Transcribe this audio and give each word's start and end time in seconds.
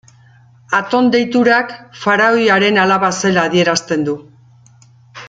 Aton 0.77 1.09
deiturak, 1.15 1.75
faraoiaren 2.05 2.81
alaba 2.85 3.13
zela 3.25 3.45
adierazten 3.51 4.09
du. 4.09 4.17